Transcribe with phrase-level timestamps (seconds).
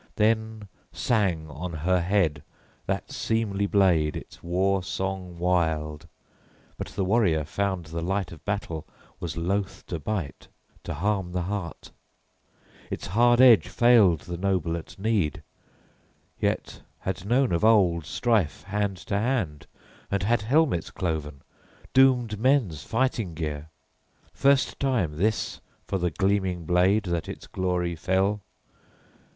[0.15, 2.41] Then sang on her head
[2.87, 6.07] that seemly blade its war song wild.
[6.75, 8.87] But the warrior found the light of battle
[9.19, 10.47] {22a} was loath to bite,
[10.85, 11.91] to harm the heart:
[12.89, 15.43] its hard edge failed the noble at need,
[16.39, 19.67] yet had known of old strife hand to hand,
[20.09, 21.43] and had helmets cloven,
[21.93, 23.69] doomed men's fighting gear.
[24.33, 28.41] First time, this, for the gleaming blade that its glory fell.